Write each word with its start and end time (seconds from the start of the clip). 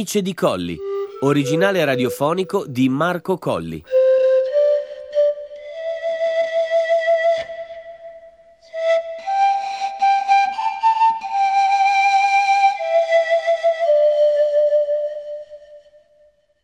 Nietzsche 0.00 0.22
di 0.22 0.32
Colli, 0.32 0.78
originale 1.20 1.84
radiofonico 1.84 2.64
di 2.66 2.88
Marco 2.88 3.36
Colli. 3.36 3.84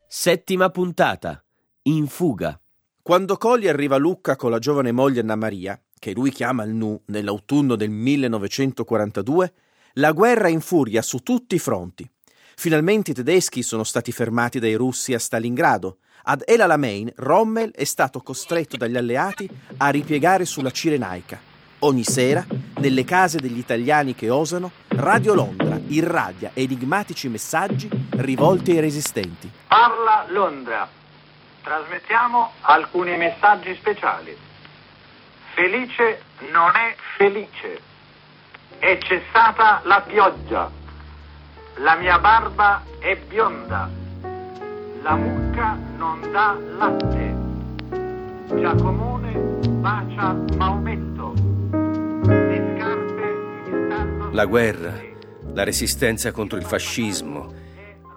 Settima 0.08 0.70
puntata. 0.70 1.44
In 1.82 2.06
fuga. 2.06 2.58
Quando 3.02 3.36
Colli 3.36 3.68
arriva 3.68 3.96
a 3.96 3.98
Lucca 3.98 4.36
con 4.36 4.50
la 4.50 4.58
giovane 4.58 4.92
moglie 4.92 5.20
Anna 5.20 5.36
Maria, 5.36 5.78
che 5.98 6.12
lui 6.14 6.30
chiama 6.30 6.64
il 6.64 6.70
Nu 6.70 6.98
nell'autunno 7.08 7.76
del 7.76 7.90
1942, 7.90 9.52
la 9.96 10.12
guerra 10.12 10.48
infuria 10.48 11.02
su 11.02 11.18
tutti 11.18 11.56
i 11.56 11.58
fronti. 11.58 12.10
Finalmente 12.66 13.10
i 13.10 13.14
tedeschi 13.14 13.62
sono 13.62 13.84
stati 13.84 14.12
fermati 14.12 14.58
dai 14.58 14.74
russi 14.76 15.12
a 15.12 15.18
Stalingrado. 15.18 15.98
Ad 16.22 16.42
El 16.46 16.62
Alamein, 16.62 17.12
Rommel 17.16 17.70
è 17.70 17.84
stato 17.84 18.22
costretto 18.22 18.78
dagli 18.78 18.96
alleati 18.96 19.46
a 19.76 19.90
ripiegare 19.90 20.46
sulla 20.46 20.70
Cirenaica. 20.70 21.38
Ogni 21.80 22.02
sera, 22.02 22.44
nelle 22.78 23.04
case 23.04 23.40
degli 23.40 23.58
italiani 23.58 24.14
che 24.14 24.30
osano, 24.30 24.72
Radio 24.88 25.34
Londra 25.34 25.78
irradia 25.88 26.52
enigmatici 26.54 27.28
messaggi 27.28 27.90
rivolti 28.12 28.70
ai 28.70 28.80
resistenti. 28.80 29.50
Parla 29.68 30.24
Londra. 30.28 30.88
Trasmettiamo 31.62 32.52
alcuni 32.62 33.18
messaggi 33.18 33.74
speciali. 33.74 34.34
Felice 35.52 36.22
non 36.50 36.70
è 36.74 36.96
felice. 37.18 37.80
È 38.78 38.98
cessata 39.02 39.82
la 39.84 40.00
pioggia. 40.00 40.75
La 41.80 41.94
mia 41.96 42.18
barba 42.18 42.82
è 42.98 43.18
bionda. 43.28 43.90
La 45.02 45.14
mucca 45.14 45.78
non 45.98 46.20
dà 46.32 46.56
latte. 46.78 47.34
Giacomone 48.58 49.32
bacia 49.80 50.32
Maometto. 50.56 51.34
Le 52.22 52.74
scarpe 52.76 53.70
mi 53.70 53.86
stanno... 53.86 54.30
La 54.32 54.46
guerra, 54.46 54.94
la 55.52 55.64
resistenza 55.64 56.32
contro 56.32 56.56
il 56.56 56.64
fascismo, 56.64 57.52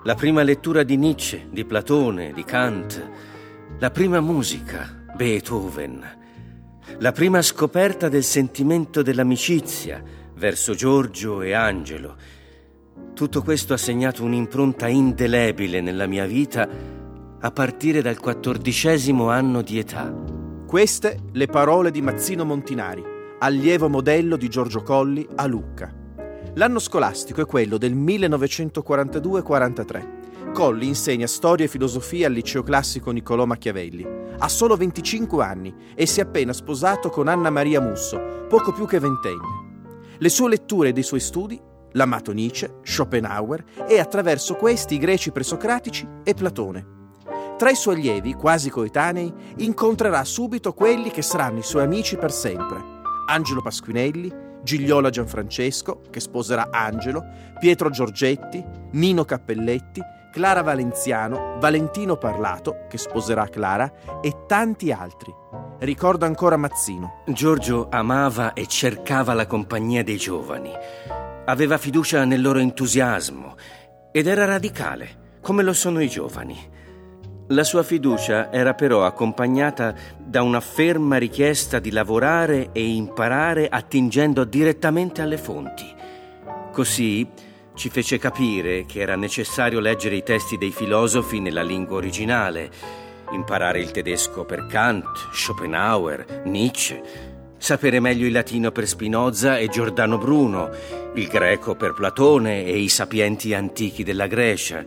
la 0.03 0.15
prima 0.15 0.41
lettura 0.41 0.83
di 0.83 0.95
Nietzsche, 0.95 1.47
di 1.51 1.65
Platone, 1.65 2.31
di 2.31 2.45
Kant, 2.45 3.09
la 3.77 3.91
prima 3.91 4.21
musica, 4.21 5.03
Beethoven, 5.15 6.17
la 6.99 7.11
prima 7.11 7.41
scoperta 7.41 8.07
del 8.07 8.23
sentimento 8.23 9.01
dell'amicizia 9.01 10.01
verso 10.35 10.73
Giorgio 10.75 11.41
e 11.41 11.51
Angelo. 11.51 12.37
Tutto 13.13 13.41
questo 13.41 13.73
ha 13.73 13.77
segnato 13.77 14.23
un'impronta 14.23 14.87
indelebile 14.87 15.81
nella 15.81 16.07
mia 16.07 16.25
vita 16.25 16.67
a 17.41 17.51
partire 17.51 18.01
dal 18.01 18.19
quattordicesimo 18.19 19.29
anno 19.29 19.61
di 19.61 19.77
età. 19.77 20.13
Queste 20.65 21.19
le 21.31 21.47
parole 21.47 21.91
di 21.91 22.01
Mazzino 22.01 22.45
Montinari, 22.45 23.03
allievo 23.39 23.89
modello 23.89 24.37
di 24.37 24.47
Giorgio 24.49 24.83
Colli 24.83 25.27
a 25.35 25.45
Lucca. 25.47 25.93
L'anno 26.55 26.79
scolastico 26.79 27.41
è 27.41 27.45
quello 27.45 27.77
del 27.77 27.95
1942-43. 27.95 30.17
Colli 30.53 30.87
insegna 30.87 31.27
storia 31.27 31.65
e 31.65 31.69
filosofia 31.69 32.27
al 32.27 32.33
liceo 32.33 32.63
classico 32.63 33.11
Niccolò 33.11 33.45
Machiavelli. 33.45 34.05
Ha 34.37 34.47
solo 34.47 34.75
25 34.75 35.43
anni 35.43 35.73
e 35.95 36.05
si 36.05 36.19
è 36.19 36.23
appena 36.23 36.53
sposato 36.53 37.09
con 37.09 37.27
Anna 37.27 37.49
Maria 37.49 37.81
Musso, 37.81 38.45
poco 38.47 38.71
più 38.71 38.85
che 38.85 38.99
ventenne. 38.99 39.67
Le 40.17 40.29
sue 40.29 40.49
letture 40.49 40.91
dei 40.91 41.03
suoi 41.03 41.19
studi, 41.19 41.59
l'amato 41.93 42.31
Nietzsche, 42.31 42.79
Schopenhauer 42.83 43.63
e 43.87 43.99
attraverso 43.99 44.55
questi 44.55 44.95
i 44.95 44.99
greci 44.99 45.31
presocratici 45.31 46.07
e 46.23 46.33
Platone. 46.33 46.97
Tra 47.57 47.69
i 47.69 47.75
suoi 47.75 47.95
allievi, 47.95 48.33
quasi 48.35 48.69
coetanei, 48.69 49.33
incontrerà 49.57 50.23
subito 50.23 50.73
quelli 50.73 51.11
che 51.11 51.21
saranno 51.21 51.59
i 51.59 51.63
suoi 51.63 51.83
amici 51.83 52.15
per 52.15 52.31
sempre. 52.31 52.81
Angelo 53.27 53.61
Pasquinelli, 53.61 54.33
Gigliola 54.63 55.09
Gianfrancesco, 55.09 56.01
che 56.09 56.19
sposerà 56.19 56.69
Angelo, 56.71 57.23
Pietro 57.59 57.89
Giorgetti, 57.89 58.63
Nino 58.91 59.25
Cappelletti, 59.25 60.01
Clara 60.31 60.61
Valenziano, 60.61 61.57
Valentino 61.59 62.15
Parlato, 62.15 62.85
che 62.87 62.97
sposerà 62.97 63.47
Clara, 63.47 63.91
e 64.21 64.45
tanti 64.47 64.91
altri. 64.91 65.33
Ricordo 65.79 66.25
ancora 66.25 66.55
Mazzino. 66.55 67.23
Giorgio 67.27 67.87
amava 67.89 68.53
e 68.53 68.67
cercava 68.67 69.33
la 69.33 69.47
compagnia 69.47 70.03
dei 70.03 70.17
giovani. 70.17 70.71
Aveva 71.49 71.79
fiducia 71.79 72.25
nel 72.25 72.41
loro 72.41 72.59
entusiasmo 72.59 73.55
ed 74.11 74.27
era 74.27 74.45
radicale, 74.45 75.37
come 75.41 75.63
lo 75.63 75.73
sono 75.73 75.99
i 75.99 76.07
giovani. 76.07 76.55
La 77.47 77.63
sua 77.63 77.81
fiducia 77.81 78.51
era 78.51 78.75
però 78.75 79.03
accompagnata 79.03 79.95
da 80.19 80.43
una 80.43 80.59
ferma 80.59 81.17
richiesta 81.17 81.79
di 81.79 81.89
lavorare 81.89 82.69
e 82.71 82.87
imparare 82.87 83.67
attingendo 83.67 84.43
direttamente 84.43 85.23
alle 85.23 85.39
fonti. 85.39 85.91
Così 86.71 87.27
ci 87.73 87.89
fece 87.89 88.19
capire 88.19 88.85
che 88.85 88.99
era 88.99 89.15
necessario 89.15 89.79
leggere 89.79 90.17
i 90.17 90.23
testi 90.23 90.55
dei 90.55 90.71
filosofi 90.71 91.39
nella 91.39 91.63
lingua 91.63 91.97
originale, 91.97 92.69
imparare 93.31 93.79
il 93.79 93.89
tedesco 93.89 94.45
per 94.45 94.67
Kant, 94.67 95.29
Schopenhauer, 95.33 96.43
Nietzsche, 96.45 97.28
sapere 97.59 97.99
meglio 97.99 98.25
il 98.25 98.31
latino 98.31 98.71
per 98.71 98.87
Spinoza 98.87 99.57
e 99.57 99.67
Giordano 99.67 100.17
Bruno, 100.17 100.71
il 101.13 101.27
greco 101.27 101.75
per 101.75 101.93
Platone 101.93 102.65
e 102.65 102.79
i 102.79 102.89
sapienti 102.89 103.53
antichi 103.53 104.03
della 104.03 104.27
Grecia. 104.27 104.83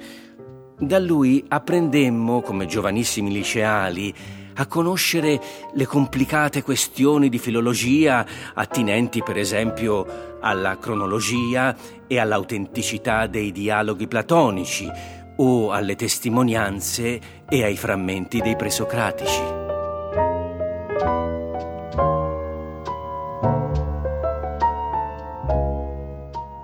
Da 0.79 0.99
lui 0.99 1.45
apprendemmo, 1.47 2.41
come 2.41 2.67
giovanissimi 2.67 3.31
liceali, 3.31 4.13
a 4.55 4.67
conoscere 4.67 5.41
le 5.75 5.87
complicate 5.87 6.63
questioni 6.63 7.29
di 7.29 7.39
filologia 7.39 8.27
attinenti 8.55 9.23
per 9.23 9.39
esempio 9.39 10.39
alla 10.41 10.77
cronologia 10.79 11.77
e 12.07 12.19
all'autenticità 12.19 13.27
dei 13.27 13.53
dialoghi 13.53 14.09
platonici 14.09 14.91
o 15.37 15.73
alle 15.73 15.95
testimonianze 15.95 17.21
e 17.49 17.65
ai 17.65 17.77
frammenti 17.77 18.41
dei 18.41 18.57
presocratici. 18.57 19.62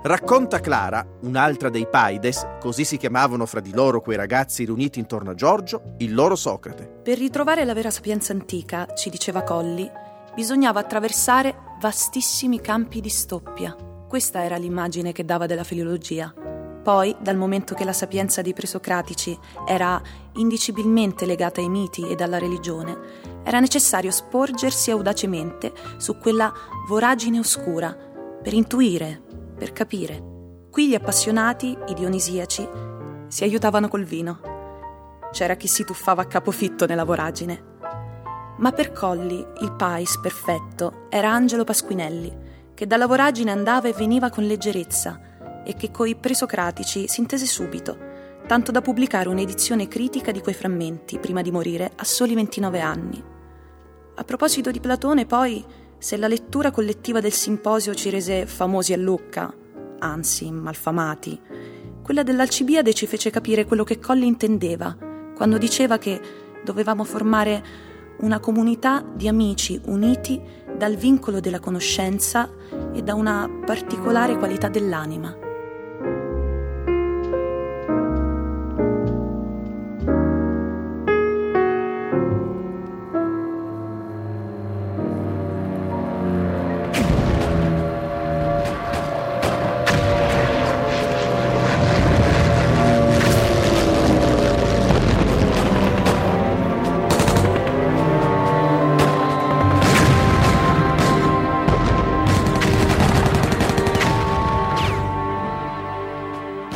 Racconta 0.08 0.60
Clara, 0.60 1.06
un'altra 1.24 1.68
dei 1.68 1.86
Paides, 1.86 2.42
così 2.60 2.86
si 2.86 2.96
chiamavano 2.96 3.44
fra 3.44 3.60
di 3.60 3.74
loro 3.74 4.00
quei 4.00 4.16
ragazzi 4.16 4.64
riuniti 4.64 4.98
intorno 4.98 5.32
a 5.32 5.34
Giorgio, 5.34 5.96
il 5.98 6.14
loro 6.14 6.34
Socrate. 6.34 7.00
Per 7.02 7.18
ritrovare 7.18 7.62
la 7.66 7.74
vera 7.74 7.90
sapienza 7.90 8.32
antica, 8.32 8.86
ci 8.94 9.10
diceva 9.10 9.42
Colli, 9.42 9.86
bisognava 10.34 10.80
attraversare 10.80 11.54
vastissimi 11.78 12.58
campi 12.62 13.02
di 13.02 13.10
stoppia. 13.10 13.76
Questa 14.08 14.42
era 14.42 14.56
l'immagine 14.56 15.12
che 15.12 15.26
dava 15.26 15.44
della 15.44 15.62
filologia. 15.62 16.32
Poi, 16.82 17.14
dal 17.20 17.36
momento 17.36 17.74
che 17.74 17.84
la 17.84 17.92
sapienza 17.92 18.40
dei 18.40 18.54
presocratici 18.54 19.38
era 19.66 20.00
indicibilmente 20.36 21.26
legata 21.26 21.60
ai 21.60 21.68
miti 21.68 22.08
ed 22.08 22.22
alla 22.22 22.38
religione, 22.38 22.96
era 23.44 23.60
necessario 23.60 24.10
sporgersi 24.10 24.90
audacemente 24.90 25.70
su 25.98 26.16
quella 26.16 26.50
voragine 26.86 27.38
oscura 27.38 27.94
per 28.42 28.54
intuire, 28.54 29.24
per 29.58 29.72
capire. 29.72 30.36
Qui 30.70 30.88
gli 30.88 30.94
appassionati, 30.94 31.76
i 31.88 31.94
dionisiaci, 31.94 32.68
si 33.28 33.44
aiutavano 33.44 33.88
col 33.88 34.04
vino. 34.04 34.40
C'era 35.32 35.56
chi 35.56 35.66
si 35.66 35.84
tuffava 35.84 36.22
a 36.22 36.26
capofitto 36.26 36.86
nella 36.86 37.04
voragine. 37.04 37.76
Ma 38.58 38.72
per 38.72 38.92
Colli 38.92 39.44
il 39.60 39.72
pais 39.72 40.18
perfetto 40.18 41.06
era 41.10 41.30
Angelo 41.30 41.64
Pasquinelli, 41.64 42.46
che 42.74 42.86
dalla 42.86 43.06
voragine 43.06 43.50
andava 43.50 43.88
e 43.88 43.92
veniva 43.92 44.30
con 44.30 44.44
leggerezza 44.44 45.62
e 45.64 45.74
che 45.74 45.90
coi 45.90 46.16
presocratici 46.16 47.08
si 47.08 47.20
intese 47.20 47.46
subito, 47.46 47.96
tanto 48.46 48.70
da 48.70 48.80
pubblicare 48.80 49.28
un'edizione 49.28 49.88
critica 49.88 50.32
di 50.32 50.40
quei 50.40 50.54
frammenti 50.54 51.18
prima 51.18 51.42
di 51.42 51.50
morire 51.50 51.92
a 51.94 52.04
soli 52.04 52.34
29 52.34 52.80
anni. 52.80 53.22
A 54.14 54.24
proposito 54.24 54.70
di 54.70 54.80
Platone, 54.80 55.26
poi, 55.26 55.64
se 55.98 56.16
la 56.16 56.28
lettura 56.28 56.70
collettiva 56.70 57.20
del 57.20 57.32
simposio 57.32 57.94
ci 57.94 58.08
rese 58.08 58.46
famosi 58.46 58.92
a 58.92 58.96
Lucca, 58.96 59.52
anzi 59.98 60.50
malfamati, 60.50 61.40
quella 62.02 62.22
dell'Alcibiade 62.22 62.94
ci 62.94 63.06
fece 63.06 63.30
capire 63.30 63.66
quello 63.66 63.84
che 63.84 63.98
Colli 63.98 64.26
intendeva 64.26 64.96
quando 65.34 65.58
diceva 65.58 65.98
che 65.98 66.20
dovevamo 66.64 67.04
formare 67.04 67.62
una 68.20 68.40
comunità 68.40 69.04
di 69.14 69.28
amici 69.28 69.80
uniti 69.86 70.40
dal 70.76 70.96
vincolo 70.96 71.40
della 71.40 71.60
conoscenza 71.60 72.50
e 72.92 73.02
da 73.02 73.14
una 73.14 73.48
particolare 73.64 74.36
qualità 74.36 74.68
dell'anima. 74.68 75.47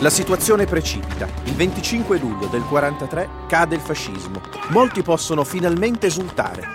La 0.03 0.11
situazione 0.11 0.67
precipita. 0.67 1.29
Il 1.45 1.55
25 1.55 2.19
luglio 2.19 2.49
del 2.49 2.65
43 2.65 3.29
cade 3.47 3.77
il 3.77 3.81
fascismo. 3.81 4.41
Molti 4.71 5.01
possono 5.01 5.45
finalmente 5.45 6.09
esultare. 6.09 6.67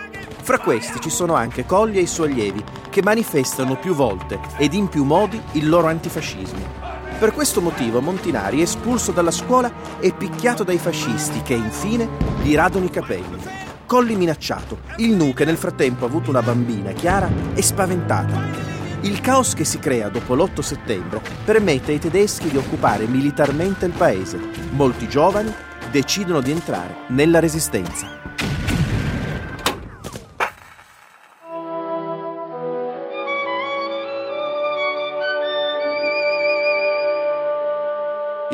Fra 0.42 0.60
questi 0.60 1.02
ci 1.02 1.10
sono 1.10 1.34
anche 1.34 1.66
Colli 1.66 1.98
e 1.98 2.04
i 2.04 2.08
suoi 2.08 2.32
allievi, 2.32 2.64
che 2.90 3.04
manifestano 3.04 3.76
più 3.76 3.94
volte 3.94 4.40
ed 4.56 4.74
in 4.74 4.88
più 4.88 5.04
modi 5.04 5.42
il 5.52 5.68
loro 5.68 5.88
antifascismo. 5.88 6.86
Per 7.20 7.34
questo 7.34 7.60
motivo 7.60 8.00
Montinari 8.00 8.60
è 8.60 8.62
espulso 8.62 9.12
dalla 9.12 9.32
scuola 9.32 9.70
e 10.00 10.14
picchiato 10.14 10.64
dai 10.64 10.78
fascisti 10.78 11.42
che 11.42 11.54
infine 11.54 12.08
gli 12.42 12.56
radono 12.56 12.86
i 12.86 12.90
capelli. 12.90 13.44
Colli 13.86 14.16
minacciato, 14.16 14.80
il 14.98 15.12
Nu 15.12 15.34
che 15.34 15.44
nel 15.44 15.58
frattempo 15.58 16.06
ha 16.06 16.08
avuto 16.08 16.30
una 16.30 16.42
bambina, 16.42 16.94
Chiara, 16.94 17.30
è 17.54 17.60
spaventata. 17.60 18.67
Il 19.02 19.22
caos 19.22 19.54
che 19.54 19.64
si 19.64 19.78
crea 19.78 20.10
dopo 20.10 20.34
l'8 20.34 20.60
settembre 20.62 21.22
permette 21.46 21.92
ai 21.92 22.00
tedeschi 22.00 22.50
di 22.50 22.58
occupare 22.58 23.06
militarmente 23.06 23.86
il 23.86 23.94
paese. 23.96 24.40
Molti 24.72 25.08
giovani 25.08 25.54
decidono 25.92 26.42
di 26.42 26.50
entrare 26.50 26.96
nella 27.10 27.40
resistenza. 27.40 28.27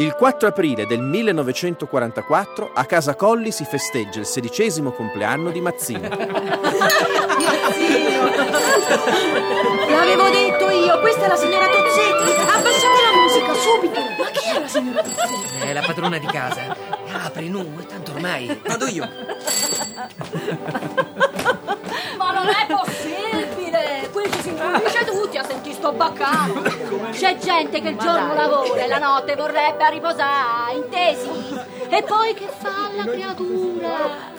Il 0.04 0.16
4 0.16 0.50
aprile 0.50 0.86
del 0.86 1.00
1944 1.00 2.72
a 2.74 2.84
casa 2.84 3.16
Colli 3.16 3.54
si 3.54 3.64
festeggia 3.64 4.20
il 4.20 4.26
sedicesimo 4.26 4.92
compleanno 4.92 5.50
di 5.50 5.62
Mazzino. 5.62 6.10
L'avevo 9.88 10.30
detto 10.30 10.70
io, 10.72 11.00
questa 11.00 11.24
è 11.24 11.28
la 11.30 11.38
signora 11.38 11.68
Tozzetti. 11.68 12.32
Abbassate 12.42 13.02
la 13.02 13.14
musica, 13.16 13.54
subito. 13.54 14.02
Ma 14.02 14.26
chi 14.30 14.50
è 14.50 14.60
la 14.60 14.68
signora 14.68 15.02
Tozzetti? 15.02 15.62
È 15.62 15.72
la 15.72 15.82
padrona 15.82 16.18
di 16.18 16.28
casa. 16.28 16.76
Apri, 17.24 17.48
nu, 17.48 17.86
tanto 17.88 18.12
ormai. 18.12 18.60
Vado 18.62 18.88
io. 18.88 19.08
Ma 22.18 22.32
non 22.34 22.50
è 22.50 22.66
possibile! 22.68 22.93
Introduce 24.74 25.06
tutti 25.06 25.38
a 25.38 25.46
sentire 25.46 25.76
sto 25.76 25.92
baccano. 25.92 26.62
C'è 27.12 27.38
gente 27.38 27.80
che 27.80 27.90
il 27.90 27.98
giorno 27.98 28.34
lavora 28.34 28.84
e 28.84 28.88
la 28.88 28.98
notte 28.98 29.36
vorrebbe 29.36 29.84
a 29.84 29.90
riposare, 29.90 30.76
intesi? 30.76 31.30
E 31.90 32.02
poi 32.02 32.34
che 32.34 32.48
fa 32.58 32.90
la 32.96 33.04
creatura? 33.04 34.32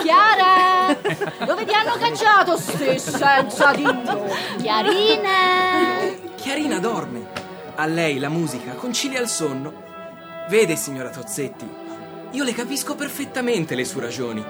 Chiara, 0.00 0.96
dove 1.44 1.64
ti 1.64 1.74
hanno 1.74 1.96
cacciato 1.98 2.56
ste 2.56 2.98
senza 2.98 3.72
Dio? 3.72 4.30
Chiarina! 4.58 5.30
Chiarina 6.36 6.78
dorme. 6.78 7.26
A 7.74 7.86
lei 7.86 8.20
la 8.20 8.28
musica 8.28 8.74
concilia 8.74 9.20
il 9.20 9.28
sonno. 9.28 9.72
Vede, 10.48 10.76
signora 10.76 11.08
Tozzetti, 11.08 11.68
io 12.30 12.44
le 12.44 12.52
capisco 12.52 12.94
perfettamente 12.94 13.74
le 13.74 13.84
sue 13.84 14.02
ragioni. 14.02 14.44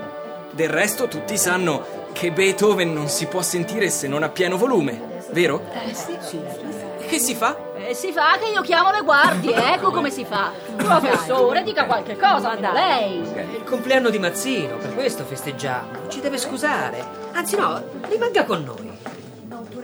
Del 0.51 0.69
resto 0.69 1.09
tutti 1.09 1.39
sanno 1.39 2.09
che 2.13 2.31
Beethoven 2.31 2.93
non 2.93 3.09
si 3.09 3.27
può 3.27 3.41
sentire 3.41 3.89
se 3.89 4.09
non 4.09 4.23
a 4.23 4.29
pieno 4.29 4.59
volume, 4.59 5.10
vero? 5.33 5.63
Eh 5.73 5.95
sì, 5.95 6.17
sì. 6.21 6.41
Che 7.07 7.19
si 7.19 7.35
fa? 7.35 7.57
E 7.77 7.95
si 7.95 8.13
fa 8.13 8.37
che 8.39 8.51
io 8.51 8.63
chiamo 8.63 8.91
le 8.91 9.01
guardie, 9.01 9.55
ecco 9.75 9.91
come 9.91 10.11
si 10.11 10.25
fa. 10.25 10.53
Professore, 10.77 11.63
dica 11.63 11.87
qualche 11.87 12.17
cosa, 12.17 12.55
da 12.55 12.73
lei. 12.73 13.23
È 13.33 13.41
il 13.41 13.65
compleanno 13.65 14.11
di 14.11 14.19
Mazzino, 14.19 14.77
per 14.77 14.95
questo 14.95 15.25
festeggiamo. 15.25 16.09
Ci 16.09 16.21
deve 16.21 16.39
scusare. 16.39 17.05
Anzi 17.33 17.57
no, 17.57 17.83
rimanga 18.09 18.45
con 18.45 18.63
noi. 18.63 18.91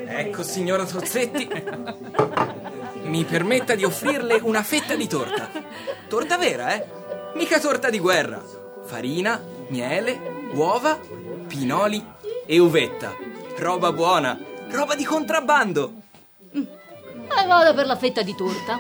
Ecco, 0.09 0.43
signora 0.43 0.85
Tozzetti. 0.85 1.49
Mi 3.03 3.25
permetta 3.25 3.75
di 3.75 3.85
offrirle 3.85 4.39
una 4.43 4.63
fetta 4.63 4.95
di 4.95 5.09
torta. 5.09 5.49
Torta 6.09 6.39
vera, 6.39 6.75
eh? 6.75 6.85
Mica 7.35 7.59
torta 7.59 7.91
di 7.91 7.99
guerra. 7.99 8.41
Farina, 8.85 9.41
miele, 9.69 10.19
uova, 10.53 10.99
pinoli 11.47 12.05
e 12.47 12.59
uvetta. 12.59 13.15
Roba 13.59 13.93
buona, 13.93 14.39
roba 14.71 14.95
di 14.95 15.05
contrabbando. 15.05 15.93
E 16.53 17.47
vado 17.47 17.75
per 17.75 17.87
la 17.87 17.97
fetta 17.97 18.23
di 18.23 18.35
torta. 18.35 18.79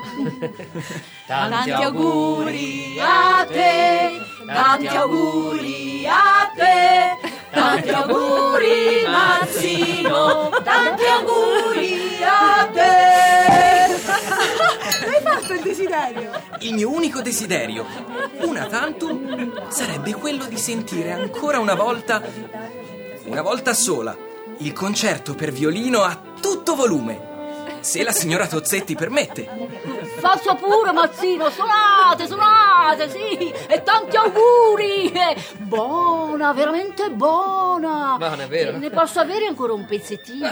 Tanti 1.26 1.70
auguri 1.72 2.96
a 3.00 3.44
te, 3.44 4.20
tanti 4.46 4.86
auguri 4.86 6.06
a 6.06 6.52
te, 6.54 7.28
tanti 7.50 7.88
auguri 7.88 9.04
Mazzino, 9.06 10.50
tanti 10.62 11.04
auguri 11.04 12.22
a 12.22 12.68
te. 12.72 13.94
Hai 15.06 15.22
fatto 15.22 15.52
il 15.52 15.62
desiderio? 15.62 16.30
Il 16.60 16.74
mio 16.74 16.90
unico 16.90 17.20
desiderio, 17.20 17.84
una 18.42 18.66
tantum, 18.66 19.68
sarebbe 19.68 20.14
quello 20.14 20.46
di 20.46 20.56
sentire 20.56 21.12
ancora 21.12 21.58
una 21.58 21.74
volta, 21.74 22.22
una 23.24 23.42
volta 23.42 23.74
sola, 23.74 24.16
il 24.58 24.72
concerto 24.72 25.34
per 25.34 25.50
violino 25.52 26.02
a 26.02 26.18
tutto 26.40 26.74
volume. 26.74 27.34
Se 27.80 28.02
la 28.02 28.10
signora 28.10 28.46
Tozzetti 28.48 28.94
permette. 28.96 29.48
Faccia 30.18 30.54
pure 30.54 30.90
Mazzino, 30.92 31.48
suonate, 31.50 32.26
suonate, 32.26 33.08
sì, 33.10 33.50
e 33.68 33.82
tanti 33.84 34.16
auguri. 34.16 35.12
Eh, 35.12 35.36
Buona, 35.58 36.52
veramente 36.52 37.10
buona. 37.10 38.16
Buona, 38.18 38.42
è 38.42 38.48
vero. 38.48 38.70
Eh, 38.72 38.78
Ne 38.78 38.90
posso 38.90 39.20
avere 39.20 39.46
ancora 39.46 39.72
un 39.72 39.84
pezzettino? 39.84 40.48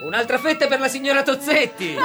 Un'altra 0.00 0.38
fetta 0.38 0.66
per 0.66 0.80
la 0.80 0.88
signora 0.88 1.22
Tozzetti. 1.22 1.96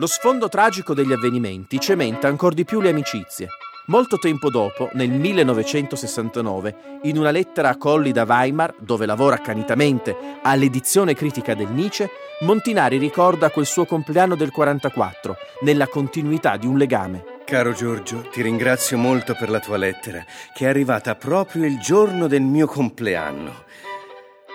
Lo 0.00 0.06
sfondo 0.06 0.48
tragico 0.48 0.94
degli 0.94 1.10
avvenimenti 1.10 1.80
cementa 1.80 2.28
ancora 2.28 2.54
di 2.54 2.64
più 2.64 2.80
le 2.80 2.90
amicizie. 2.90 3.48
Molto 3.86 4.16
tempo 4.16 4.48
dopo, 4.48 4.90
nel 4.92 5.10
1969, 5.10 7.00
in 7.02 7.18
una 7.18 7.32
lettera 7.32 7.70
a 7.70 7.76
Colli 7.76 8.12
da 8.12 8.22
Weimar, 8.22 8.76
dove 8.78 9.06
lavora 9.06 9.34
accanitamente 9.34 10.16
all'edizione 10.42 11.14
critica 11.14 11.54
del 11.54 11.70
Nietzsche, 11.70 12.08
Montinari 12.42 12.96
ricorda 12.96 13.50
quel 13.50 13.66
suo 13.66 13.86
compleanno 13.86 14.36
del 14.36 14.52
44, 14.52 15.36
nella 15.62 15.88
continuità 15.88 16.56
di 16.56 16.68
un 16.68 16.78
legame. 16.78 17.24
Caro 17.44 17.72
Giorgio, 17.72 18.28
ti 18.30 18.40
ringrazio 18.40 18.96
molto 18.98 19.34
per 19.34 19.50
la 19.50 19.58
tua 19.58 19.78
lettera, 19.78 20.24
che 20.54 20.66
è 20.66 20.68
arrivata 20.68 21.16
proprio 21.16 21.64
il 21.64 21.80
giorno 21.80 22.28
del 22.28 22.42
mio 22.42 22.68
compleanno. 22.68 23.64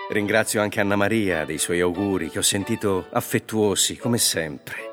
Ringrazio 0.08 0.62
anche 0.62 0.80
Anna 0.80 0.96
Maria 0.96 1.44
dei 1.44 1.58
suoi 1.58 1.80
auguri, 1.80 2.30
che 2.30 2.38
ho 2.38 2.42
sentito 2.42 3.08
affettuosi, 3.10 3.98
come 3.98 4.16
sempre. 4.16 4.83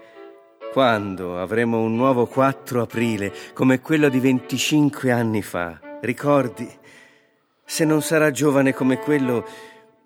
Quando 0.72 1.38
avremo 1.38 1.82
un 1.82 1.98
nuovo 1.98 2.28
4 2.28 2.84
aprile 2.84 3.34
come 3.54 3.82
quello 3.82 4.08
di 4.08 4.22
25 4.22 5.12
anni 5.12 5.42
fa, 5.42 5.78
ricordi? 6.00 6.66
Se 7.66 7.84
non 7.84 8.01
sarà 8.01 8.32
giovane 8.32 8.74
come 8.74 8.98
quello, 8.98 9.46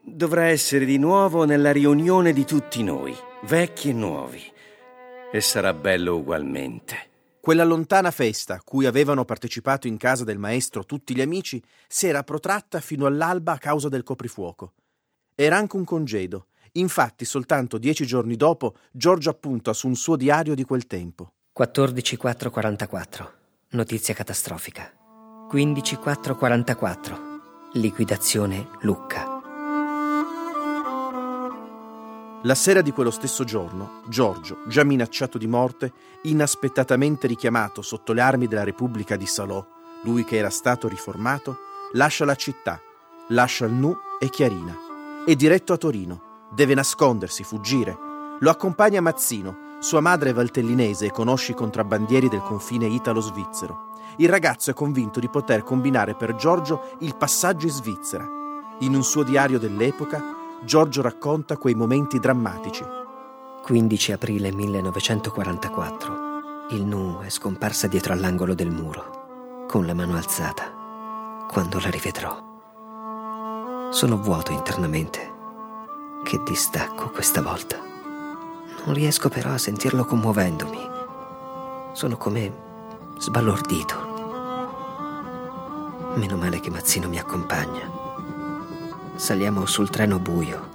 dovrà 0.02 0.46
essere 0.46 0.86
di 0.86 0.98
nuovo 0.98 1.46
nella 1.46 1.72
riunione 1.72 2.34
di 2.34 2.46
tutti 2.46 2.82
noi, 2.82 3.16
vecchi 3.44 3.90
e 3.90 3.94
nuovi. 3.94 4.42
E 5.32 5.40
sarà 5.40 5.72
bello 5.72 6.16
ugualmente. 6.16 7.12
Quella 7.40 7.64
lontana 7.64 8.10
festa, 8.10 8.60
cui 8.66 8.88
avevano 8.88 9.24
partecipato 9.24 9.86
in 9.86 9.98
casa 9.98 10.24
del 10.24 10.40
maestro 10.40 10.84
tutti 10.84 11.16
gli 11.16 11.22
amici, 11.22 11.62
si 11.88 12.08
era 12.08 12.24
protratta 12.24 12.80
fino 12.80 13.06
all'alba 13.06 13.52
a 13.52 13.60
causa 13.60 13.88
del 13.88 14.02
coprifuoco. 14.02 14.74
Era 15.36 15.58
anche 15.58 15.76
un 15.76 15.84
congedo. 15.84 16.48
Infatti, 16.78 17.24
soltanto 17.26 17.78
dieci 17.78 18.06
giorni 18.06 18.36
dopo, 18.36 18.76
Giorgio 18.92 19.30
appunta 19.30 19.74
su 19.74 19.88
un 19.88 19.96
suo 19.96 20.16
diario 20.16 20.56
di 20.56 20.64
quel 20.64 20.88
tempo. 20.88 21.32
14444. 21.54 23.34
Notizia 23.70 24.14
catastrofica. 24.14 24.92
15444. 25.50 27.20
Liquidazione 27.74 28.68
Lucca. 28.82 29.34
La 32.44 32.56
sera 32.56 32.82
di 32.82 32.92
quello 32.92 33.10
stesso 33.10 33.44
giorno, 33.44 34.04
Giorgio, 34.08 34.60
già 34.68 34.84
minacciato 34.84 35.38
di 35.38 35.48
morte, 35.48 35.92
inaspettatamente 36.24 37.26
richiamato 37.26 37.82
sotto 37.82 38.14
le 38.14 38.22
armi 38.22 38.48
della 38.48 38.64
Repubblica 38.64 39.16
di 39.16 39.26
Salò, 39.26 39.66
lui 40.04 40.24
che 40.26 40.38
era 40.38 40.52
stato 40.52 40.88
riformato, 40.88 41.58
lascia 41.94 42.26
la 42.26 42.36
città, 42.36 42.80
lascia 43.30 43.66
il 43.66 43.72
Nu 43.72 43.96
e 44.20 44.30
Chiarina. 44.30 44.78
È 45.26 45.34
diretto 45.36 45.74
a 45.74 45.78
Torino. 45.78 46.35
Deve 46.56 46.74
nascondersi, 46.74 47.44
fuggire. 47.44 47.98
Lo 48.40 48.50
accompagna 48.50 49.02
Mazzino. 49.02 49.78
Sua 49.82 50.00
madre 50.00 50.30
è 50.30 50.34
valtellinese 50.34 51.06
e 51.06 51.12
conosce 51.12 51.52
i 51.52 51.56
contrabbandieri 51.56 52.30
del 52.30 52.42
confine 52.42 52.86
italo-svizzero. 52.86 53.90
Il 54.18 54.30
ragazzo 54.30 54.72
è 54.72 54.74
convinto 54.74 55.20
di 55.20 55.28
poter 55.28 55.64
combinare 55.64 56.16
per 56.16 56.36
Giorgio 56.36 56.92
il 57.00 57.18
passaggio 57.18 57.66
in 57.66 57.74
Svizzera. 57.74 58.26
In 58.80 58.96
un 58.96 59.04
suo 59.04 59.24
diario 59.24 59.60
dell'epoca, 59.60 60.24
Giorgio 60.64 61.02
racconta 61.02 61.58
quei 61.58 61.76
momenti 61.76 62.20
drammatici. 62.20 62.86
15 63.62 64.12
aprile 64.14 64.54
1944. 64.54 66.24
Il 66.70 66.86
Nu 66.86 67.20
è 67.20 67.30
scomparsa 67.30 67.88
dietro 67.88 68.14
all'angolo 68.14 68.56
del 68.56 68.72
muro, 68.72 69.66
con 69.68 69.86
la 69.86 69.94
mano 69.94 70.16
alzata. 70.16 70.72
Quando 71.50 71.80
la 71.80 71.90
rivedrò, 71.90 72.44
Sono 73.92 74.18
vuoto 74.18 74.52
internamente. 74.52 75.35
Che 76.26 76.42
distacco 76.44 77.12
questa 77.12 77.44
volta. 77.44 77.78
Non 77.78 78.96
riesco 78.96 79.30
però 79.30 79.52
a 79.52 79.60
sentirlo 79.60 80.06
commuovendomi. 80.06 80.80
Sono 81.94 82.18
come 82.18 82.52
sbalordito. 83.20 83.96
Meno 86.16 86.36
male 86.36 86.60
che 86.60 86.72
Mazzino 86.72 87.08
mi 87.10 87.20
accompagna. 87.20 87.88
Saliamo 89.14 89.68
sul 89.68 89.92
treno 89.92 90.18
buio. 90.18 90.70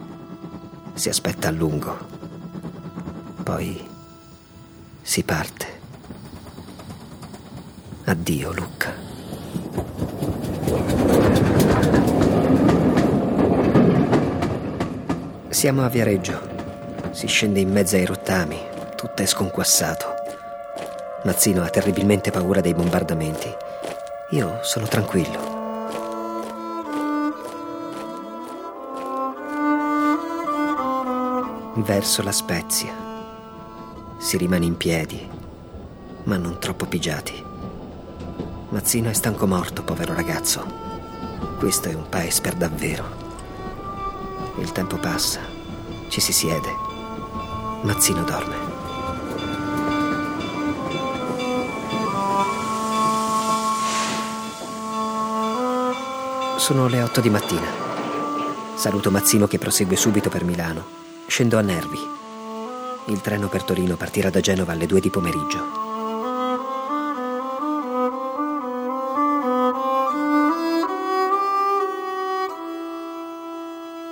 Si 0.95 1.09
aspetta 1.09 1.49
a 1.49 1.51
lungo. 1.51 1.99
Poi 3.43 3.89
si 5.03 5.25
parte. 5.25 5.81
Addio 8.05 8.53
Luca. 8.53 9.10
Siamo 15.61 15.85
a 15.85 15.91
Viareggio. 15.91 16.41
Si 17.11 17.27
scende 17.27 17.61
in 17.61 17.71
mezzo 17.71 17.95
ai 17.95 18.07
rottami, 18.07 18.59
tutto 18.97 19.21
è 19.21 19.27
sconquassato. 19.27 20.07
Mazzino 21.25 21.63
ha 21.63 21.69
terribilmente 21.69 22.31
paura 22.31 22.63
dei 22.63 22.73
bombardamenti. 22.73 23.55
Io 24.31 24.61
sono 24.63 24.87
tranquillo. 24.87 25.39
Verso 31.75 32.23
la 32.23 32.33
Spezia. 32.33 32.95
Si 34.19 34.39
rimane 34.39 34.65
in 34.65 34.79
piedi, 34.79 35.29
ma 36.23 36.39
non 36.39 36.59
troppo 36.59 36.87
pigiati. 36.87 37.45
Mazzino 38.71 39.11
è 39.11 39.13
stanco 39.13 39.47
morto, 39.47 39.83
povero 39.83 40.15
ragazzo. 40.15 40.65
Questo 41.59 41.91
è 41.91 41.93
un 41.93 42.09
paese 42.09 42.41
per 42.41 42.55
davvero. 42.55 43.29
Il 44.57 44.73
tempo 44.73 44.97
passa, 44.97 45.50
ci 46.11 46.21
si 46.21 46.33
siede. 46.33 46.75
Mazzino 47.83 48.25
dorme. 48.25 48.57
Sono 56.59 56.89
le 56.89 57.01
otto 57.01 57.21
di 57.21 57.31
mattina. 57.31 57.67
Saluto 58.75 59.11
Mazzino 59.11 59.47
che 59.47 59.59
prosegue 59.59 59.97
subito 59.97 60.29
per 60.29 60.45
Milano. 60.45 60.85
Scendo 61.27 61.57
a 61.57 61.63
Nervi. 61.63 61.99
Il 63.07 63.21
treno 63.21 63.49
per 63.49 63.63
Torino 63.63 63.97
partirà 63.97 64.31
da 64.31 64.41
Genova 64.41 64.73
alle 64.73 64.87
due 64.87 65.01
di 65.01 65.11
pomeriggio. 65.11 65.79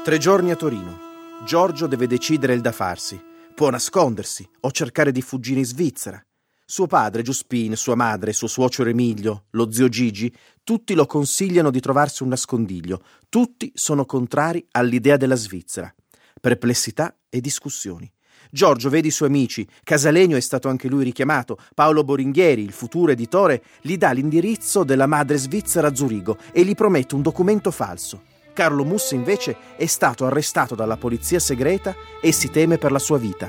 Tre 0.05 0.19
giorni 0.19 0.53
a 0.53 0.57
Torino. 0.57 1.08
Giorgio 1.45 1.87
deve 1.87 2.07
decidere 2.07 2.53
il 2.53 2.61
da 2.61 2.73
farsi. 2.73 3.21
Può 3.55 3.71
nascondersi 3.71 4.49
o 4.61 4.71
cercare 4.71 5.13
di 5.13 5.23
fuggire 5.23 5.61
in 5.61 5.65
Svizzera. 5.65 6.21
Suo 6.65 6.87
padre, 6.87 7.23
Giuspin, 7.23 7.77
sua 7.77 7.95
madre, 7.95 8.33
suo 8.33 8.49
suocero 8.49 8.91
Emilio, 8.91 9.45
lo 9.51 9.71
zio 9.73 9.89
Gigi, 9.89 10.33
tutti 10.63 10.95
lo 10.95 11.07
consigliano 11.07 11.71
di 11.71 11.81
trovarsi 11.81 12.23
un 12.23 12.31
nascondiglio. 12.31 13.03
Tutti 13.29 13.71
sono 13.75 14.05
contrari 14.05 14.67
all'idea 14.73 15.17
della 15.17 15.37
Svizzera. 15.37 15.93
Perplessità 16.41 17.17
e 17.31 17.41
discussioni. 17.41 18.11
Giorgio 18.51 18.89
vede 18.91 19.09
i 19.09 19.13
suoi 19.13 19.29
amici, 19.29 19.67
Casalegno 19.85 20.37
è 20.37 20.41
stato 20.41 20.69
anche 20.69 20.89
lui 20.89 21.05
richiamato, 21.05 21.59
Paolo 21.75 22.05
Boringhieri, 22.05 22.63
il 22.63 22.73
futuro 22.73 23.13
editore, 23.13 23.63
gli 23.81 23.97
dà 23.97 24.11
l'indirizzo 24.11 24.85
della 24.85 25.07
madre 25.07 25.37
svizzera 25.37 25.89
a 25.89 25.95
Zurigo 25.95 26.37
e 26.53 26.65
gli 26.65 26.75
promette 26.75 27.15
un 27.15 27.23
documento 27.23 27.71
falso. 27.71 28.23
Carlo 28.59 28.85
Musso 28.85 29.15
invece 29.15 29.57
è 29.77 29.87
stato 29.87 30.27
arrestato 30.27 30.75
dalla 30.75 30.97
polizia 30.97 31.39
segreta 31.39 31.95
e 32.21 32.33
si 32.33 32.51
teme 32.51 32.77
per 32.77 32.91
la 32.91 32.99
sua 32.99 33.17
vita. 33.17 33.49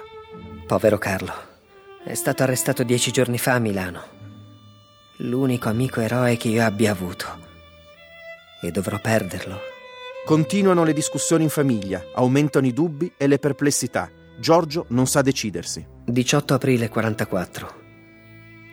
Povero 0.67 0.99
Carlo. 0.99 1.33
È 2.03 2.13
stato 2.13 2.43
arrestato 2.43 2.83
dieci 2.83 3.09
giorni 3.09 3.39
fa 3.39 3.53
a 3.53 3.59
Milano. 3.59 4.03
L'unico 5.17 5.67
amico 5.67 5.99
eroe 5.99 6.37
che 6.37 6.49
io 6.49 6.63
abbia 6.63 6.91
avuto. 6.91 7.25
E 8.61 8.69
dovrò 8.69 8.99
perderlo. 8.99 9.59
Continuano 10.25 10.83
le 10.83 10.93
discussioni 10.93 11.41
in 11.41 11.49
famiglia, 11.49 12.05
aumentano 12.13 12.67
i 12.67 12.73
dubbi 12.73 13.11
e 13.17 13.25
le 13.25 13.39
perplessità. 13.39 14.11
Giorgio 14.37 14.85
non 14.89 15.07
sa 15.07 15.23
decidersi. 15.23 15.83
18 16.05 16.53
aprile 16.53 16.87
44. 16.87 17.75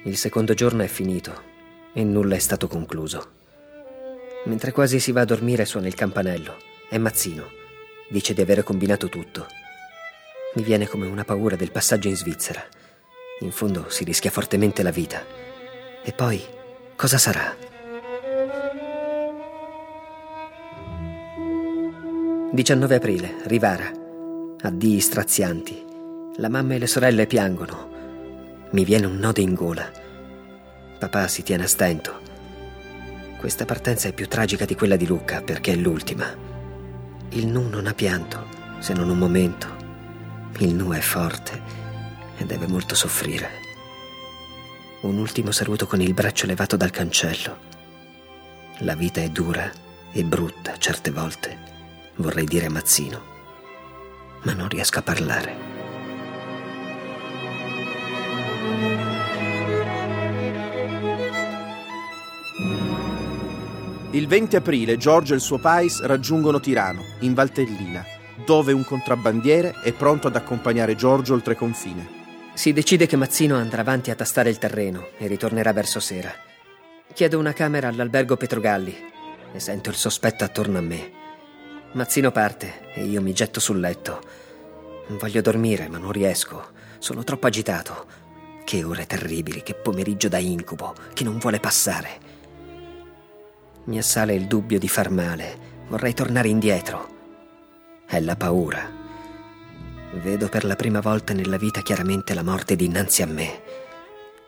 Il 0.04 0.18
secondo 0.18 0.52
giorno 0.52 0.82
è 0.82 0.86
finito 0.86 1.32
e 1.94 2.04
nulla 2.04 2.34
è 2.34 2.40
stato 2.40 2.68
concluso. 2.68 3.35
Mentre 4.46 4.70
quasi 4.70 5.00
si 5.00 5.10
va 5.10 5.22
a 5.22 5.24
dormire 5.24 5.64
suona 5.64 5.88
il 5.88 5.94
campanello. 5.94 6.56
È 6.88 6.98
Mazzino. 6.98 7.50
Dice 8.08 8.32
di 8.32 8.40
avere 8.40 8.62
combinato 8.62 9.08
tutto. 9.08 9.46
Mi 10.54 10.62
viene 10.62 10.86
come 10.86 11.06
una 11.06 11.24
paura 11.24 11.56
del 11.56 11.72
passaggio 11.72 12.06
in 12.08 12.16
Svizzera. 12.16 12.64
In 13.40 13.50
fondo 13.50 13.90
si 13.90 14.04
rischia 14.04 14.30
fortemente 14.30 14.84
la 14.84 14.92
vita. 14.92 15.22
E 16.02 16.12
poi, 16.12 16.42
cosa 16.94 17.18
sarà? 17.18 17.54
«19 22.54 22.92
aprile, 22.92 23.34
Rivara. 23.42 23.90
Addii 24.60 25.00
strazianti. 25.00 25.84
La 26.36 26.48
mamma 26.48 26.74
e 26.74 26.78
le 26.78 26.86
sorelle 26.86 27.26
piangono. 27.26 27.90
Mi 28.70 28.84
viene 28.84 29.06
un 29.06 29.16
nodo 29.16 29.40
in 29.40 29.54
gola. 29.54 29.90
Papà 30.98 31.26
si 31.26 31.42
tiene 31.42 31.64
a 31.64 31.68
stento. 31.68 32.25
Questa 33.46 33.64
partenza 33.64 34.08
è 34.08 34.12
più 34.12 34.26
tragica 34.26 34.64
di 34.64 34.74
quella 34.74 34.96
di 34.96 35.06
Luca 35.06 35.40
perché 35.40 35.72
è 35.72 35.76
l'ultima. 35.76 36.26
Il 37.28 37.46
Nu 37.46 37.68
non 37.68 37.86
ha 37.86 37.94
pianto, 37.94 38.44
se 38.80 38.92
non 38.92 39.08
un 39.08 39.16
momento. 39.16 39.68
Il 40.58 40.74
Nu 40.74 40.90
è 40.90 40.98
forte 40.98 41.62
e 42.38 42.44
deve 42.44 42.66
molto 42.66 42.96
soffrire. 42.96 43.48
Un 45.02 45.16
ultimo 45.18 45.52
saluto 45.52 45.86
con 45.86 46.00
il 46.00 46.12
braccio 46.12 46.44
levato 46.46 46.76
dal 46.76 46.90
cancello. 46.90 47.56
La 48.78 48.96
vita 48.96 49.20
è 49.20 49.28
dura 49.28 49.70
e 50.10 50.24
brutta 50.24 50.76
certe 50.76 51.12
volte, 51.12 51.56
vorrei 52.16 52.46
dire 52.46 52.66
a 52.66 52.70
Mazzino, 52.70 53.22
ma 54.42 54.54
non 54.54 54.68
riesco 54.68 54.98
a 54.98 55.02
parlare. 55.02 55.65
Il 64.16 64.28
20 64.28 64.56
aprile 64.56 64.96
Giorgio 64.96 65.34
e 65.34 65.36
il 65.36 65.42
suo 65.42 65.58
pais 65.58 66.00
raggiungono 66.00 66.58
Tirano, 66.58 67.04
in 67.18 67.34
Valtellina, 67.34 68.02
dove 68.46 68.72
un 68.72 68.82
contrabbandiere 68.82 69.74
è 69.82 69.92
pronto 69.92 70.28
ad 70.28 70.36
accompagnare 70.36 70.94
Giorgio 70.94 71.34
oltre 71.34 71.54
confine. 71.54 72.08
Si 72.54 72.72
decide 72.72 73.04
che 73.04 73.16
Mazzino 73.16 73.56
andrà 73.56 73.82
avanti 73.82 74.10
a 74.10 74.14
tastare 74.14 74.48
il 74.48 74.56
terreno 74.56 75.08
e 75.18 75.26
ritornerà 75.26 75.74
verso 75.74 76.00
sera. 76.00 76.32
Chiedo 77.12 77.38
una 77.38 77.52
camera 77.52 77.88
all'albergo 77.88 78.38
Petrogalli 78.38 78.96
e 79.52 79.60
sento 79.60 79.90
il 79.90 79.96
sospetto 79.96 80.44
attorno 80.44 80.78
a 80.78 80.80
me. 80.82 81.10
Mazzino 81.92 82.32
parte 82.32 82.90
e 82.94 83.04
io 83.04 83.20
mi 83.20 83.34
getto 83.34 83.60
sul 83.60 83.80
letto. 83.80 84.22
Voglio 85.08 85.42
dormire, 85.42 85.88
ma 85.88 85.98
non 85.98 86.10
riesco. 86.10 86.70
Sono 87.00 87.22
troppo 87.22 87.48
agitato. 87.48 88.06
Che 88.64 88.82
ore 88.82 89.04
terribili, 89.04 89.62
che 89.62 89.74
pomeriggio 89.74 90.28
da 90.28 90.38
incubo, 90.38 90.94
che 91.12 91.22
non 91.22 91.36
vuole 91.36 91.60
passare. 91.60 92.25
Mi 93.86 93.98
assale 93.98 94.34
il 94.34 94.46
dubbio 94.46 94.80
di 94.80 94.88
far 94.88 95.10
male. 95.10 95.84
Vorrei 95.86 96.12
tornare 96.12 96.48
indietro. 96.48 97.14
È 98.04 98.18
la 98.18 98.34
paura. 98.34 98.90
Vedo 100.14 100.48
per 100.48 100.64
la 100.64 100.74
prima 100.74 101.00
volta 101.00 101.32
nella 101.32 101.56
vita 101.56 101.82
chiaramente 101.82 102.34
la 102.34 102.42
morte 102.42 102.74
dinanzi 102.74 103.22
a 103.22 103.26
me. 103.26 103.62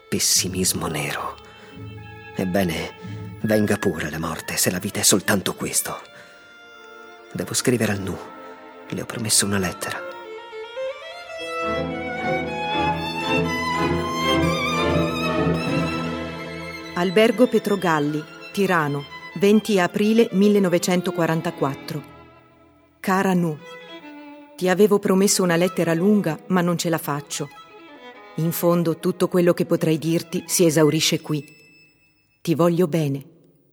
Pessimismo 0.08 0.88
nero. 0.88 1.36
Ebbene, 2.34 2.94
venga 3.42 3.76
pure 3.76 4.10
la 4.10 4.18
morte 4.18 4.56
se 4.56 4.72
la 4.72 4.80
vita 4.80 4.98
è 4.98 5.04
soltanto 5.04 5.54
questo. 5.54 6.00
Devo 7.30 7.54
scrivere 7.54 7.92
al 7.92 8.00
Nu. 8.00 8.18
Le 8.88 9.00
ho 9.00 9.06
promesso 9.06 9.46
una 9.46 9.58
lettera. 9.58 10.00
Albergo 16.94 17.46
Petrogalli, 17.46 18.24
Tirano, 18.50 19.16
20 19.38 19.78
aprile 19.78 20.28
1944. 20.32 22.02
Cara 22.98 23.34
Nu. 23.34 23.56
Ti 24.56 24.68
avevo 24.68 24.98
promesso 24.98 25.44
una 25.44 25.54
lettera 25.54 25.94
lunga, 25.94 26.36
ma 26.48 26.60
non 26.60 26.76
ce 26.76 26.88
la 26.88 26.98
faccio. 26.98 27.48
In 28.36 28.50
fondo 28.50 28.98
tutto 28.98 29.28
quello 29.28 29.54
che 29.54 29.64
potrei 29.64 29.96
dirti 29.96 30.42
si 30.44 30.64
esaurisce 30.64 31.20
qui. 31.20 31.44
Ti 32.42 32.54
voglio 32.56 32.88
bene, 32.88 33.24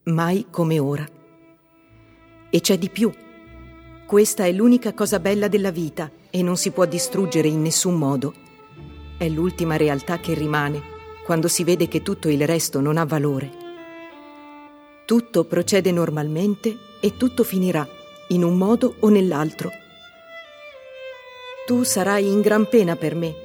mai 0.03 0.45
come 0.51 0.77
ora. 0.77 1.07
E 2.51 2.61
c'è 2.61 2.77
di 2.77 2.91
più. 2.91 3.11
Questa 4.05 4.45
è 4.45 4.51
l'unica 4.51 4.93
cosa 4.93 5.19
bella 5.19 5.47
della 5.47 5.71
vita 5.71 6.11
e 6.29 6.43
non 6.43 6.57
si 6.57 6.69
può 6.69 6.85
distruggere 6.85 7.47
in 7.47 7.63
nessun 7.63 7.95
modo. 7.95 8.35
È 9.17 9.27
l'ultima 9.27 9.77
realtà 9.77 10.19
che 10.19 10.35
rimane 10.35 10.93
quando 11.25 11.47
si 11.47 11.63
vede 11.63 11.87
che 11.87 12.03
tutto 12.03 12.29
il 12.29 12.45
resto 12.45 12.81
non 12.81 12.97
ha 12.97 13.05
valore. 13.05 13.64
Tutto 15.05 15.43
procede 15.43 15.91
normalmente 15.91 16.75
e 16.99 17.15
tutto 17.15 17.43
finirà 17.43 17.87
in 18.29 18.43
un 18.43 18.57
modo 18.57 18.95
o 19.01 19.09
nell'altro. 19.09 19.71
Tu 21.67 21.83
sarai 21.83 22.25
in 22.25 22.41
gran 22.41 22.67
pena 22.67 22.95
per 22.95 23.13
me 23.13 23.35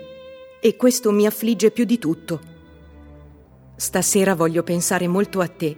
e 0.59 0.77
questo 0.77 1.13
mi 1.13 1.27
affligge 1.27 1.71
più 1.71 1.85
di 1.85 1.99
tutto. 1.99 2.41
Stasera 3.77 4.35
voglio 4.35 4.63
pensare 4.63 5.07
molto 5.07 5.41
a 5.41 5.49
te, 5.49 5.77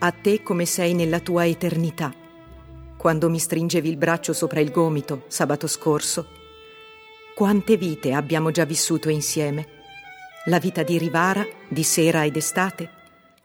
a 0.00 0.10
te 0.10 0.42
come 0.42 0.64
sei 0.64 0.94
nella 0.94 1.20
tua 1.20 1.46
eternità, 1.46 2.12
quando 2.96 3.30
mi 3.30 3.38
stringevi 3.38 3.88
il 3.88 3.96
braccio 3.96 4.32
sopra 4.32 4.58
il 4.58 4.72
gomito 4.72 5.24
sabato 5.28 5.68
scorso. 5.68 6.26
Quante 7.36 7.76
vite 7.76 8.14
abbiamo 8.14 8.50
già 8.50 8.64
vissuto 8.64 9.08
insieme. 9.08 9.78
La 10.46 10.58
vita 10.58 10.82
di 10.82 10.98
Rivara, 10.98 11.46
di 11.68 11.84
sera 11.84 12.24
ed 12.24 12.34
estate, 12.34 12.98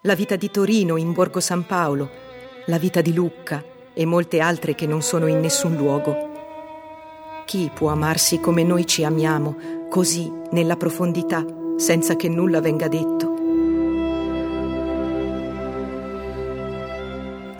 la 0.05 0.13
vita 0.13 0.35
di 0.35 0.51
Torino 0.51 0.97
in 0.97 1.13
Borgo 1.13 1.39
San 1.39 1.65
Paolo, 1.65 2.09
la 2.65 2.77
vita 2.77 3.01
di 3.01 3.11
Lucca 3.11 3.63
e 3.91 4.05
molte 4.05 4.39
altre 4.39 4.75
che 4.75 4.85
non 4.85 5.01
sono 5.01 5.25
in 5.25 5.39
nessun 5.39 5.75
luogo. 5.75 6.33
Chi 7.45 7.71
può 7.73 7.89
amarsi 7.89 8.39
come 8.39 8.61
noi 8.61 8.85
ci 8.85 9.03
amiamo, 9.03 9.87
così, 9.89 10.31
nella 10.51 10.75
profondità, 10.75 11.43
senza 11.77 12.15
che 12.15 12.29
nulla 12.29 12.61
venga 12.61 12.87
detto? 12.87 13.33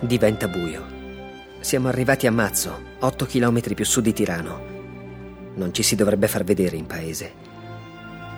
Diventa 0.01 0.47
buio. 0.47 0.83
Siamo 1.61 1.87
arrivati 1.87 2.27
a 2.27 2.31
Mazzo, 2.31 2.79
8 2.99 3.25
chilometri 3.25 3.73
più 3.73 3.85
su 3.85 4.01
di 4.01 4.13
Tirano. 4.13 4.61
Non 5.55 5.73
ci 5.73 5.81
si 5.81 5.95
dovrebbe 5.95 6.27
far 6.27 6.43
vedere 6.43 6.75
in 6.75 6.85
paese. 6.85 7.33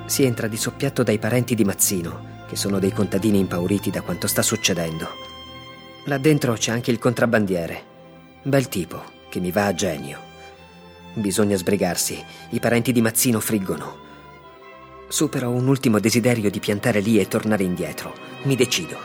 Si 0.05 0.23
entra 0.23 0.47
di 0.47 0.55
soppiatto 0.55 1.03
dai 1.03 1.19
parenti 1.19 1.55
di 1.55 1.65
Mazzino, 1.65 2.36
che 2.47 2.55
sono 2.55 2.79
dei 2.79 2.91
contadini 2.91 3.37
impauriti 3.37 3.91
da 3.91 4.01
quanto 4.01 4.25
sta 4.25 4.41
succedendo. 4.41 5.07
Là 6.05 6.17
dentro 6.17 6.53
c'è 6.53 6.71
anche 6.71 6.89
il 6.89 6.99
contrabbandiere. 6.99 7.95
Bel 8.41 8.69
tipo, 8.69 9.03
che 9.29 9.39
mi 9.39 9.51
va 9.51 9.65
a 9.65 9.73
genio. 9.73 10.17
Bisogna 11.13 11.57
sbrigarsi, 11.57 12.23
i 12.51 12.59
parenti 12.59 12.91
di 12.91 13.01
Mazzino 13.01 13.39
friggono. 13.39 14.05
Supero 15.09 15.49
un 15.49 15.67
ultimo 15.67 15.99
desiderio 15.99 16.49
di 16.49 16.59
piantare 16.59 17.01
lì 17.01 17.19
e 17.19 17.27
tornare 17.27 17.63
indietro. 17.63 18.13
Mi 18.43 18.55
decido. 18.55 18.97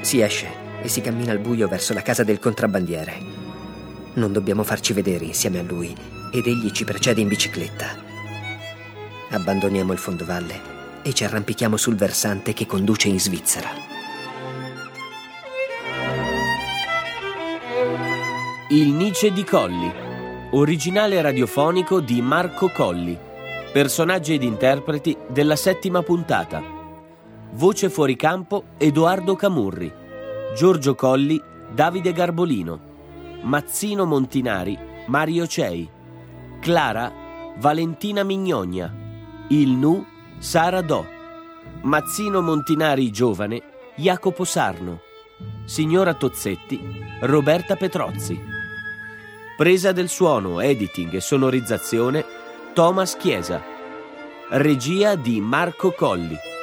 Si 0.00 0.20
esce 0.20 0.64
e 0.82 0.88
si 0.88 1.00
cammina 1.00 1.32
al 1.32 1.40
buio 1.40 1.66
verso 1.66 1.92
la 1.94 2.02
casa 2.02 2.22
del 2.22 2.38
contrabbandiere. 2.38 3.44
Non 4.14 4.32
dobbiamo 4.32 4.62
farci 4.62 4.92
vedere 4.92 5.24
insieme 5.24 5.58
a 5.58 5.62
lui 5.62 5.94
ed 6.30 6.46
egli 6.46 6.70
ci 6.70 6.84
precede 6.84 7.20
in 7.20 7.28
bicicletta. 7.28 7.86
Abbandoniamo 9.30 9.92
il 9.92 9.98
fondovalle 9.98 10.75
e 11.06 11.12
ci 11.12 11.22
arrampichiamo 11.22 11.76
sul 11.76 11.94
versante 11.94 12.52
che 12.52 12.66
conduce 12.66 13.06
in 13.06 13.20
Svizzera. 13.20 13.68
Il 18.70 18.88
Nice 18.88 19.30
di 19.30 19.44
Colli, 19.44 19.88
originale 20.50 21.22
radiofonico 21.22 22.00
di 22.00 22.20
Marco 22.20 22.72
Colli, 22.72 23.16
personaggi 23.72 24.34
ed 24.34 24.42
interpreti 24.42 25.16
della 25.28 25.54
settima 25.54 26.02
puntata. 26.02 26.60
Voce 27.52 27.88
fuori 27.88 28.16
campo 28.16 28.64
Edoardo 28.76 29.36
Camurri, 29.36 29.92
Giorgio 30.56 30.96
Colli, 30.96 31.40
Davide 31.72 32.12
Garbolino, 32.12 32.80
Mazzino 33.42 34.06
Montinari, 34.06 34.76
Mario 35.06 35.46
Cei, 35.46 35.88
Clara, 36.60 37.12
Valentina 37.58 38.24
Mignogna, 38.24 38.92
il 39.50 39.68
Nu 39.68 40.14
Sara 40.38 40.82
Do, 40.82 41.06
Mazzino 41.82 42.42
Montinari 42.42 43.10
giovane, 43.10 43.62
Jacopo 43.96 44.44
Sarno, 44.44 45.00
Signora 45.64 46.14
Tozzetti, 46.14 46.78
Roberta 47.20 47.74
Petrozzi. 47.74 48.38
Presa 49.56 49.92
del 49.92 50.08
suono, 50.08 50.60
editing 50.60 51.14
e 51.14 51.20
sonorizzazione, 51.20 52.24
Thomas 52.74 53.16
Chiesa. 53.16 53.62
Regia 54.50 55.14
di 55.14 55.40
Marco 55.40 55.92
Colli. 55.92 56.55